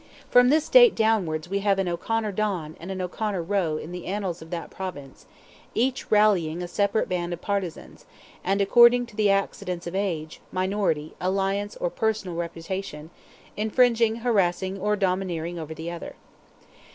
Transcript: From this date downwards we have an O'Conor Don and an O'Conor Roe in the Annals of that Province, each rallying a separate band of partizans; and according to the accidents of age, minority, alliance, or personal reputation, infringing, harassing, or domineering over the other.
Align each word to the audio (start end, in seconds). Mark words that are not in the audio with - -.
From 0.31 0.49
this 0.49 0.67
date 0.67 0.95
downwards 0.95 1.47
we 1.47 1.59
have 1.59 1.77
an 1.77 1.87
O'Conor 1.87 2.31
Don 2.31 2.75
and 2.79 2.89
an 2.89 3.03
O'Conor 3.03 3.43
Roe 3.43 3.77
in 3.77 3.91
the 3.91 4.07
Annals 4.07 4.41
of 4.41 4.49
that 4.49 4.71
Province, 4.71 5.27
each 5.75 6.09
rallying 6.09 6.63
a 6.63 6.67
separate 6.67 7.07
band 7.07 7.33
of 7.33 7.41
partizans; 7.41 8.07
and 8.43 8.61
according 8.61 9.05
to 9.05 9.15
the 9.15 9.29
accidents 9.29 9.85
of 9.85 9.93
age, 9.93 10.41
minority, 10.51 11.13
alliance, 11.21 11.75
or 11.75 11.91
personal 11.91 12.35
reputation, 12.35 13.11
infringing, 13.55 14.15
harassing, 14.25 14.79
or 14.79 14.95
domineering 14.95 15.59
over 15.59 15.75
the 15.75 15.91
other. 15.91 16.15